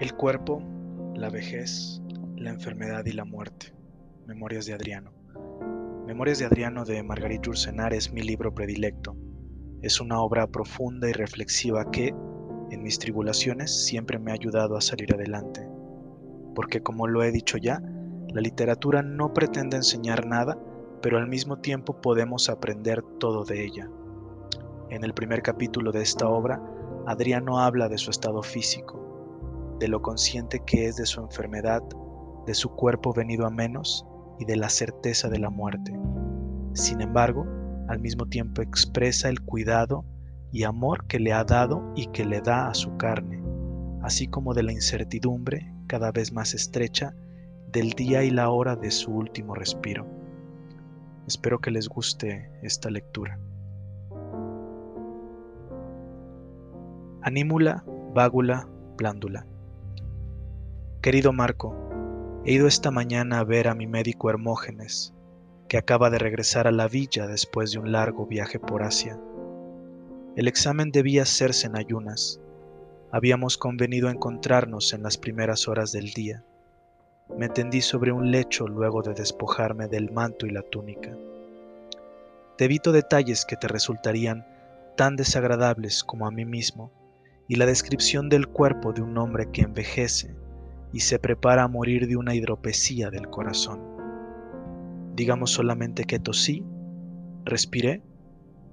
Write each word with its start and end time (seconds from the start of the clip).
El 0.00 0.14
cuerpo, 0.14 0.62
la 1.16 1.28
vejez, 1.28 2.00
la 2.36 2.50
enfermedad 2.50 3.04
y 3.06 3.10
la 3.10 3.24
muerte. 3.24 3.74
Memorias 4.26 4.64
de 4.66 4.72
Adriano. 4.72 5.10
Memorias 6.06 6.38
de 6.38 6.44
Adriano 6.44 6.84
de 6.84 7.02
Margarit 7.02 7.42
Yourcenar 7.42 7.92
es 7.92 8.12
mi 8.12 8.22
libro 8.22 8.54
predilecto. 8.54 9.16
Es 9.82 10.00
una 10.00 10.20
obra 10.20 10.46
profunda 10.46 11.10
y 11.10 11.12
reflexiva 11.12 11.90
que, 11.90 12.14
en 12.70 12.82
mis 12.84 13.00
tribulaciones, 13.00 13.86
siempre 13.86 14.20
me 14.20 14.30
ha 14.30 14.34
ayudado 14.34 14.76
a 14.76 14.80
salir 14.80 15.12
adelante. 15.12 15.68
Porque 16.54 16.80
como 16.80 17.08
lo 17.08 17.24
he 17.24 17.32
dicho 17.32 17.58
ya, 17.58 17.82
la 18.32 18.40
literatura 18.40 19.02
no 19.02 19.34
pretende 19.34 19.78
enseñar 19.78 20.26
nada, 20.26 20.56
pero 21.02 21.18
al 21.18 21.26
mismo 21.26 21.58
tiempo 21.58 22.00
podemos 22.00 22.48
aprender 22.48 23.02
todo 23.18 23.44
de 23.44 23.64
ella. 23.64 23.90
En 24.90 25.02
el 25.02 25.12
primer 25.12 25.42
capítulo 25.42 25.90
de 25.90 26.02
esta 26.02 26.28
obra, 26.28 26.62
Adriano 27.08 27.58
habla 27.58 27.88
de 27.88 27.98
su 27.98 28.12
estado 28.12 28.44
físico, 28.44 29.07
de 29.78 29.88
lo 29.88 30.02
consciente 30.02 30.60
que 30.60 30.86
es 30.86 30.96
de 30.96 31.06
su 31.06 31.20
enfermedad, 31.20 31.82
de 32.46 32.54
su 32.54 32.70
cuerpo 32.70 33.12
venido 33.12 33.46
a 33.46 33.50
menos 33.50 34.06
y 34.38 34.44
de 34.44 34.56
la 34.56 34.68
certeza 34.68 35.28
de 35.28 35.38
la 35.38 35.50
muerte. 35.50 35.92
Sin 36.72 37.00
embargo, 37.00 37.46
al 37.88 38.00
mismo 38.00 38.26
tiempo 38.26 38.62
expresa 38.62 39.28
el 39.28 39.40
cuidado 39.40 40.04
y 40.52 40.64
amor 40.64 41.06
que 41.06 41.18
le 41.18 41.32
ha 41.32 41.44
dado 41.44 41.92
y 41.94 42.06
que 42.06 42.24
le 42.24 42.40
da 42.40 42.68
a 42.68 42.74
su 42.74 42.96
carne, 42.96 43.42
así 44.02 44.28
como 44.28 44.54
de 44.54 44.62
la 44.62 44.72
incertidumbre 44.72 45.72
cada 45.86 46.12
vez 46.12 46.32
más 46.32 46.54
estrecha 46.54 47.14
del 47.72 47.90
día 47.90 48.24
y 48.24 48.30
la 48.30 48.50
hora 48.50 48.76
de 48.76 48.90
su 48.90 49.10
último 49.10 49.54
respiro. 49.54 50.06
Espero 51.26 51.58
que 51.58 51.70
les 51.70 51.88
guste 51.88 52.50
esta 52.62 52.90
lectura. 52.90 53.38
Anímula, 57.22 57.84
vágula, 58.14 58.66
plándula. 58.96 59.46
Querido 61.00 61.32
Marco, 61.32 61.76
he 62.44 62.54
ido 62.54 62.66
esta 62.66 62.90
mañana 62.90 63.38
a 63.38 63.44
ver 63.44 63.68
a 63.68 63.74
mi 63.76 63.86
médico 63.86 64.30
Hermógenes, 64.30 65.14
que 65.68 65.78
acaba 65.78 66.10
de 66.10 66.18
regresar 66.18 66.66
a 66.66 66.72
la 66.72 66.88
villa 66.88 67.28
después 67.28 67.70
de 67.70 67.78
un 67.78 67.92
largo 67.92 68.26
viaje 68.26 68.58
por 68.58 68.82
Asia. 68.82 69.16
El 70.34 70.48
examen 70.48 70.90
debía 70.90 71.22
hacerse 71.22 71.68
en 71.68 71.76
ayunas. 71.76 72.40
Habíamos 73.12 73.58
convenido 73.58 74.10
encontrarnos 74.10 74.92
en 74.92 75.04
las 75.04 75.18
primeras 75.18 75.68
horas 75.68 75.92
del 75.92 76.10
día. 76.10 76.42
Me 77.38 77.48
tendí 77.48 77.80
sobre 77.80 78.10
un 78.10 78.32
lecho 78.32 78.66
luego 78.66 79.00
de 79.02 79.14
despojarme 79.14 79.86
del 79.86 80.10
manto 80.10 80.46
y 80.46 80.50
la 80.50 80.62
túnica. 80.62 81.16
Te 82.56 82.64
evito 82.64 82.90
detalles 82.90 83.44
que 83.44 83.54
te 83.54 83.68
resultarían 83.68 84.44
tan 84.96 85.14
desagradables 85.14 86.02
como 86.02 86.26
a 86.26 86.32
mí 86.32 86.44
mismo 86.44 86.90
y 87.46 87.54
la 87.54 87.66
descripción 87.66 88.28
del 88.28 88.48
cuerpo 88.48 88.92
de 88.92 89.02
un 89.02 89.16
hombre 89.16 89.52
que 89.52 89.62
envejece 89.62 90.34
y 90.92 91.00
se 91.00 91.18
prepara 91.18 91.64
a 91.64 91.68
morir 91.68 92.06
de 92.06 92.16
una 92.16 92.34
hidropesía 92.34 93.10
del 93.10 93.28
corazón. 93.28 93.80
Digamos 95.14 95.50
solamente 95.50 96.04
que 96.04 96.18
tosí, 96.18 96.64
respiré 97.44 98.02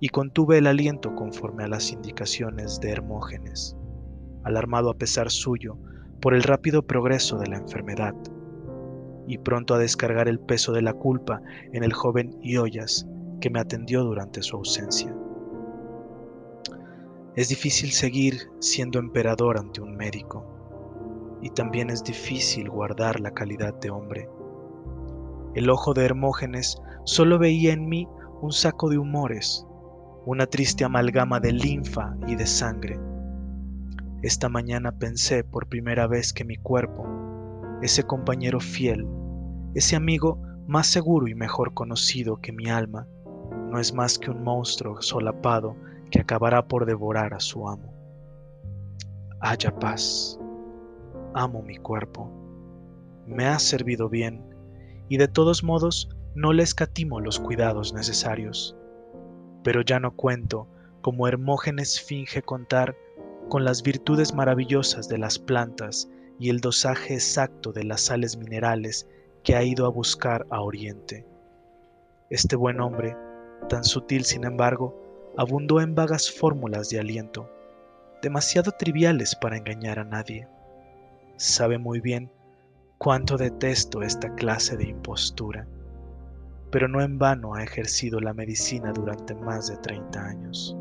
y 0.00 0.08
contuve 0.08 0.58
el 0.58 0.66
aliento 0.66 1.14
conforme 1.14 1.64
a 1.64 1.68
las 1.68 1.90
indicaciones 1.92 2.80
de 2.80 2.90
Hermógenes, 2.90 3.76
alarmado 4.44 4.90
a 4.90 4.98
pesar 4.98 5.30
suyo 5.30 5.78
por 6.20 6.34
el 6.34 6.42
rápido 6.42 6.86
progreso 6.86 7.38
de 7.38 7.48
la 7.48 7.56
enfermedad 7.56 8.14
y 9.26 9.38
pronto 9.38 9.74
a 9.74 9.78
descargar 9.78 10.28
el 10.28 10.38
peso 10.38 10.72
de 10.72 10.82
la 10.82 10.92
culpa 10.92 11.42
en 11.72 11.82
el 11.82 11.92
joven 11.92 12.36
Iollas 12.42 13.06
que 13.40 13.50
me 13.50 13.60
atendió 13.60 14.04
durante 14.04 14.42
su 14.42 14.56
ausencia. 14.56 15.14
Es 17.34 17.48
difícil 17.48 17.90
seguir 17.90 18.48
siendo 18.60 18.98
emperador 18.98 19.58
ante 19.58 19.80
un 19.80 19.96
médico 19.96 20.55
y 21.42 21.50
también 21.50 21.90
es 21.90 22.02
difícil 22.02 22.70
guardar 22.70 23.20
la 23.20 23.32
calidad 23.32 23.74
de 23.74 23.90
hombre. 23.90 24.28
El 25.54 25.70
ojo 25.70 25.94
de 25.94 26.04
Hermógenes 26.04 26.80
solo 27.04 27.38
veía 27.38 27.72
en 27.72 27.88
mí 27.88 28.08
un 28.40 28.52
saco 28.52 28.88
de 28.90 28.98
humores, 28.98 29.66
una 30.24 30.46
triste 30.46 30.84
amalgama 30.84 31.40
de 31.40 31.52
linfa 31.52 32.16
y 32.26 32.36
de 32.36 32.46
sangre. 32.46 32.98
Esta 34.22 34.48
mañana 34.48 34.92
pensé 34.92 35.44
por 35.44 35.68
primera 35.68 36.06
vez 36.06 36.32
que 36.32 36.44
mi 36.44 36.56
cuerpo, 36.56 37.06
ese 37.80 38.02
compañero 38.02 38.60
fiel, 38.60 39.06
ese 39.74 39.96
amigo 39.96 40.40
más 40.66 40.86
seguro 40.88 41.28
y 41.28 41.34
mejor 41.34 41.74
conocido 41.74 42.40
que 42.40 42.52
mi 42.52 42.68
alma, 42.68 43.06
no 43.70 43.78
es 43.78 43.94
más 43.94 44.18
que 44.18 44.30
un 44.30 44.42
monstruo 44.42 45.00
solapado 45.00 45.76
que 46.10 46.20
acabará 46.20 46.66
por 46.66 46.86
devorar 46.86 47.34
a 47.34 47.40
su 47.40 47.68
amo. 47.68 47.92
Haya 49.40 49.74
paz 49.78 50.38
amo 51.36 51.60
mi 51.62 51.76
cuerpo. 51.76 52.30
Me 53.26 53.46
ha 53.46 53.58
servido 53.58 54.08
bien 54.08 54.42
y 55.08 55.18
de 55.18 55.28
todos 55.28 55.62
modos 55.62 56.08
no 56.34 56.54
le 56.54 56.62
escatimo 56.62 57.20
los 57.20 57.38
cuidados 57.38 57.92
necesarios. 57.92 58.74
Pero 59.62 59.82
ya 59.82 60.00
no 60.00 60.16
cuento, 60.16 60.66
como 61.02 61.28
Hermógenes 61.28 62.00
finge 62.00 62.42
contar, 62.42 62.96
con 63.48 63.64
las 63.64 63.82
virtudes 63.82 64.34
maravillosas 64.34 65.08
de 65.08 65.18
las 65.18 65.38
plantas 65.38 66.08
y 66.40 66.48
el 66.48 66.60
dosaje 66.60 67.14
exacto 67.14 67.72
de 67.72 67.84
las 67.84 68.00
sales 68.00 68.36
minerales 68.36 69.06
que 69.44 69.54
ha 69.54 69.62
ido 69.62 69.86
a 69.86 69.90
buscar 69.90 70.46
a 70.50 70.62
Oriente. 70.62 71.26
Este 72.30 72.56
buen 72.56 72.80
hombre, 72.80 73.14
tan 73.68 73.84
sutil 73.84 74.24
sin 74.24 74.44
embargo, 74.44 75.00
abundó 75.36 75.80
en 75.80 75.94
vagas 75.94 76.30
fórmulas 76.30 76.88
de 76.88 76.98
aliento, 76.98 77.48
demasiado 78.22 78.72
triviales 78.72 79.36
para 79.36 79.58
engañar 79.58 79.98
a 79.98 80.04
nadie 80.04 80.48
sabe 81.36 81.78
muy 81.78 82.00
bien 82.00 82.30
cuánto 82.98 83.36
detesto 83.36 84.02
esta 84.02 84.34
clase 84.34 84.76
de 84.76 84.88
impostura, 84.88 85.66
pero 86.70 86.88
no 86.88 87.02
en 87.02 87.18
vano 87.18 87.54
ha 87.54 87.62
ejercido 87.62 88.20
la 88.20 88.32
medicina 88.32 88.92
durante 88.92 89.34
más 89.34 89.68
de 89.68 89.76
30 89.76 90.26
años. 90.26 90.76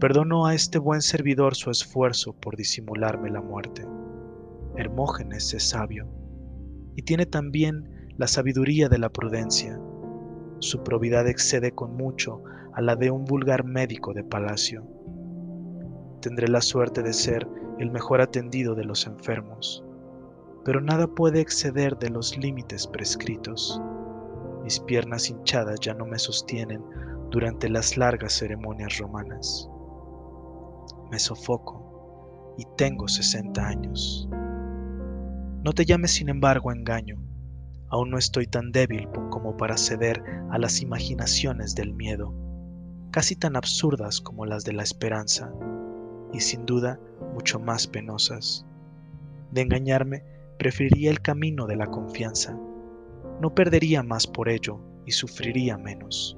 Perdono 0.00 0.46
a 0.46 0.54
este 0.54 0.78
buen 0.78 1.02
servidor 1.02 1.54
su 1.54 1.70
esfuerzo 1.70 2.32
por 2.32 2.56
disimularme 2.56 3.30
la 3.30 3.42
muerte. 3.42 3.86
Hermógenes 4.76 5.52
es 5.52 5.68
sabio 5.68 6.08
y 6.96 7.02
tiene 7.02 7.26
también 7.26 8.12
la 8.16 8.26
sabiduría 8.26 8.88
de 8.88 8.98
la 8.98 9.10
prudencia. 9.10 9.78
Su 10.58 10.82
probidad 10.82 11.28
excede 11.28 11.72
con 11.72 11.96
mucho 11.96 12.42
a 12.72 12.80
la 12.80 12.96
de 12.96 13.10
un 13.10 13.24
vulgar 13.24 13.64
médico 13.64 14.14
de 14.14 14.24
palacio. 14.24 14.86
Tendré 16.22 16.48
la 16.48 16.62
suerte 16.62 17.02
de 17.02 17.12
ser 17.12 17.46
el 17.80 17.90
mejor 17.90 18.20
atendido 18.20 18.74
de 18.74 18.84
los 18.84 19.06
enfermos, 19.06 19.82
pero 20.66 20.82
nada 20.82 21.06
puede 21.06 21.40
exceder 21.40 21.96
de 21.96 22.10
los 22.10 22.36
límites 22.36 22.86
prescritos. 22.86 23.80
Mis 24.62 24.80
piernas 24.80 25.30
hinchadas 25.30 25.80
ya 25.80 25.94
no 25.94 26.04
me 26.04 26.18
sostienen 26.18 26.84
durante 27.30 27.70
las 27.70 27.96
largas 27.96 28.34
ceremonias 28.34 28.98
romanas. 28.98 29.66
Me 31.10 31.18
sofoco 31.18 32.54
y 32.58 32.66
tengo 32.76 33.08
60 33.08 33.66
años. 33.66 34.28
No 35.64 35.72
te 35.72 35.86
llames 35.86 36.10
sin 36.10 36.28
embargo 36.28 36.72
engaño. 36.72 37.16
Aún 37.88 38.10
no 38.10 38.18
estoy 38.18 38.46
tan 38.46 38.72
débil 38.72 39.08
como 39.30 39.56
para 39.56 39.78
ceder 39.78 40.22
a 40.50 40.58
las 40.58 40.82
imaginaciones 40.82 41.74
del 41.74 41.94
miedo, 41.94 42.34
casi 43.10 43.36
tan 43.36 43.56
absurdas 43.56 44.20
como 44.20 44.44
las 44.44 44.64
de 44.64 44.74
la 44.74 44.82
esperanza, 44.82 45.50
y 46.32 46.40
sin 46.40 46.66
duda 46.66 46.98
mucho 47.34 47.58
más 47.58 47.86
penosas. 47.86 48.66
De 49.50 49.62
engañarme, 49.62 50.24
preferiría 50.58 51.10
el 51.10 51.20
camino 51.20 51.66
de 51.66 51.76
la 51.76 51.86
confianza. 51.86 52.58
No 53.40 53.54
perdería 53.54 54.02
más 54.02 54.26
por 54.26 54.48
ello 54.48 54.80
y 55.06 55.12
sufriría 55.12 55.78
menos. 55.78 56.36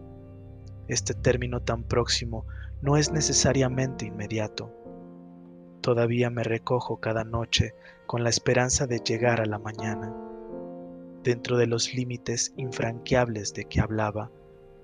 Este 0.89 1.15
término 1.15 1.61
tan 1.61 1.85
próximo 1.85 2.47
no 2.81 2.97
es 2.97 3.12
necesariamente 3.12 4.06
inmediato. 4.06 4.73
Todavía 5.81 6.31
me 6.31 6.44
recojo 6.44 7.00
cada 7.00 7.25
noche 7.25 7.75
con 8.06 8.23
la 8.23 8.31
esperanza 8.31 8.87
de 8.87 9.00
llegar 9.00 9.41
a 9.41 9.47
la 9.47 9.59
mañana. 9.59 10.15
Dentro 11.25 11.56
de 11.56 11.67
los 11.67 11.94
límites 11.94 12.53
infranqueables 12.56 13.55
de 13.55 13.65
que 13.65 13.81
hablaba, 13.81 14.31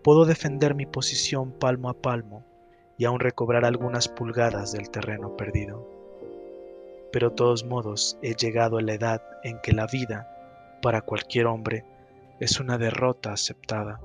puedo 0.03 0.25
defender 0.25 0.75
mi 0.75 0.87
posición 0.87 1.53
palmo 1.53 1.89
a 1.89 1.95
palmo 1.95 2.45
y 2.99 3.07
aún 3.07 3.21
recobrar 3.21 3.65
algunas 3.65 4.09
pulgadas 4.09 4.73
del 4.73 4.91
terreno 4.91 5.37
perdido 5.37 5.99
pero 7.13 7.31
de 7.31 7.37
todos 7.37 7.65
modos 7.65 8.19
he 8.23 8.35
llegado 8.35 8.79
a 8.79 8.83
la 8.83 8.95
edad 8.95 9.23
en 9.43 9.59
que 9.61 9.73
la 9.73 9.87
vida, 9.87 10.29
para 10.83 11.01
cualquier 11.01 11.47
hombre, 11.47 11.85
es 12.41 12.61
una 12.61 12.79
derrota 12.79 13.33
aceptada. 13.33 14.01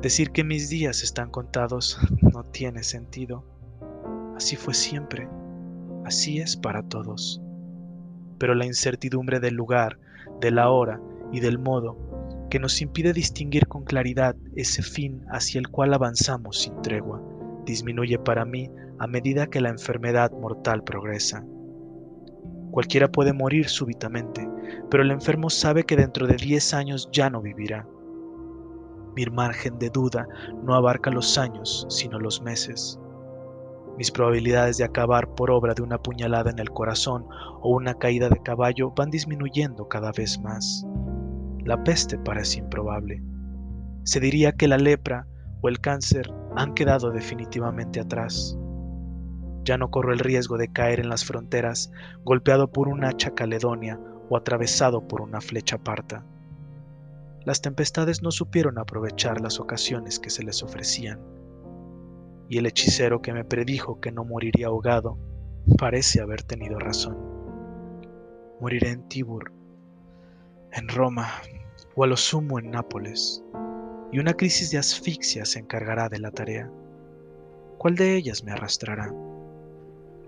Decir 0.00 0.30
que 0.30 0.44
mis 0.44 0.68
días 0.68 1.02
están 1.02 1.30
contados 1.30 1.98
no 2.20 2.44
tiene 2.44 2.82
sentido. 2.82 3.44
Así 4.36 4.56
fue 4.56 4.74
siempre, 4.74 5.28
así 6.04 6.40
es 6.40 6.56
para 6.56 6.82
todos. 6.82 7.40
Pero 8.38 8.54
la 8.54 8.66
incertidumbre 8.66 9.38
del 9.38 9.54
lugar, 9.54 9.98
de 10.40 10.50
la 10.50 10.70
hora 10.70 11.00
y 11.32 11.40
del 11.40 11.58
modo 11.58 11.96
que 12.52 12.58
nos 12.58 12.82
impide 12.82 13.14
distinguir 13.14 13.66
con 13.66 13.82
claridad 13.82 14.36
ese 14.56 14.82
fin 14.82 15.24
hacia 15.30 15.58
el 15.58 15.68
cual 15.68 15.94
avanzamos 15.94 16.60
sin 16.60 16.82
tregua, 16.82 17.18
disminuye 17.64 18.18
para 18.18 18.44
mí 18.44 18.70
a 18.98 19.06
medida 19.06 19.46
que 19.46 19.62
la 19.62 19.70
enfermedad 19.70 20.30
mortal 20.32 20.84
progresa. 20.84 21.46
Cualquiera 22.70 23.10
puede 23.10 23.32
morir 23.32 23.70
súbitamente, 23.70 24.46
pero 24.90 25.02
el 25.02 25.12
enfermo 25.12 25.48
sabe 25.48 25.84
que 25.84 25.96
dentro 25.96 26.26
de 26.26 26.36
10 26.36 26.74
años 26.74 27.08
ya 27.10 27.30
no 27.30 27.40
vivirá. 27.40 27.88
Mi 29.16 29.24
margen 29.24 29.78
de 29.78 29.88
duda 29.88 30.28
no 30.62 30.74
abarca 30.74 31.10
los 31.10 31.38
años, 31.38 31.86
sino 31.88 32.20
los 32.20 32.42
meses. 32.42 33.00
Mis 33.96 34.10
probabilidades 34.10 34.76
de 34.76 34.84
acabar 34.84 35.26
por 35.36 35.50
obra 35.50 35.72
de 35.72 35.80
una 35.80 35.96
puñalada 35.96 36.50
en 36.50 36.58
el 36.58 36.68
corazón 36.68 37.24
o 37.62 37.70
una 37.70 37.94
caída 37.94 38.28
de 38.28 38.42
caballo 38.42 38.92
van 38.94 39.08
disminuyendo 39.08 39.88
cada 39.88 40.12
vez 40.12 40.38
más. 40.38 40.86
La 41.64 41.84
peste 41.84 42.18
parece 42.18 42.58
improbable. 42.58 43.22
Se 44.04 44.18
diría 44.18 44.52
que 44.52 44.68
la 44.68 44.78
lepra 44.78 45.26
o 45.60 45.68
el 45.68 45.80
cáncer 45.80 46.32
han 46.56 46.74
quedado 46.74 47.10
definitivamente 47.10 48.00
atrás. 48.00 48.58
Ya 49.64 49.78
no 49.78 49.90
corro 49.90 50.12
el 50.12 50.18
riesgo 50.18 50.58
de 50.58 50.72
caer 50.72 50.98
en 50.98 51.08
las 51.08 51.24
fronteras 51.24 51.92
golpeado 52.24 52.72
por 52.72 52.88
un 52.88 53.04
hacha 53.04 53.32
caledonia 53.34 54.00
o 54.28 54.36
atravesado 54.36 55.06
por 55.06 55.20
una 55.20 55.40
flecha 55.40 55.78
parta. 55.78 56.24
Las 57.44 57.60
tempestades 57.60 58.22
no 58.22 58.32
supieron 58.32 58.78
aprovechar 58.78 59.40
las 59.40 59.60
ocasiones 59.60 60.18
que 60.18 60.30
se 60.30 60.42
les 60.42 60.62
ofrecían 60.62 61.20
y 62.48 62.58
el 62.58 62.66
hechicero 62.66 63.22
que 63.22 63.32
me 63.32 63.44
predijo 63.44 63.98
que 64.00 64.12
no 64.12 64.24
moriría 64.24 64.66
ahogado 64.66 65.16
parece 65.78 66.20
haber 66.20 66.42
tenido 66.42 66.78
razón. 66.78 67.16
Moriré 68.60 68.90
en 68.90 69.08
Tibur, 69.08 69.52
en 70.72 70.88
Roma 70.88 71.28
o 71.94 72.04
a 72.04 72.06
lo 72.06 72.16
sumo 72.16 72.58
en 72.58 72.70
Nápoles, 72.70 73.44
y 74.10 74.18
una 74.18 74.34
crisis 74.34 74.70
de 74.70 74.78
asfixia 74.78 75.44
se 75.44 75.58
encargará 75.58 76.08
de 76.08 76.18
la 76.18 76.30
tarea. 76.30 76.70
¿Cuál 77.78 77.96
de 77.96 78.16
ellas 78.16 78.44
me 78.44 78.52
arrastrará? 78.52 79.12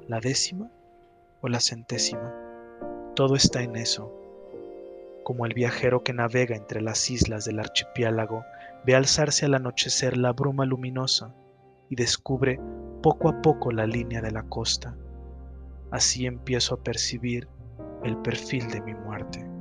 ¿La 0.08 0.20
décima 0.20 0.70
o 1.40 1.48
la 1.48 1.60
centésima? 1.60 2.34
Todo 3.14 3.36
está 3.36 3.62
en 3.62 3.76
eso. 3.76 4.12
Como 5.22 5.46
el 5.46 5.54
viajero 5.54 6.02
que 6.02 6.12
navega 6.12 6.56
entre 6.56 6.82
las 6.82 7.10
islas 7.10 7.44
del 7.44 7.60
archipiélago 7.60 8.44
ve 8.84 8.94
alzarse 8.94 9.46
al 9.46 9.54
anochecer 9.54 10.16
la 10.16 10.32
bruma 10.32 10.66
luminosa 10.66 11.34
y 11.88 11.96
descubre 11.96 12.60
poco 13.02 13.28
a 13.28 13.40
poco 13.40 13.70
la 13.70 13.86
línea 13.86 14.20
de 14.20 14.32
la 14.32 14.42
costa. 14.42 14.94
Así 15.90 16.26
empiezo 16.26 16.74
a 16.74 16.82
percibir 16.82 17.48
el 18.02 18.16
perfil 18.18 18.68
de 18.68 18.82
mi 18.82 18.94
muerte. 18.94 19.53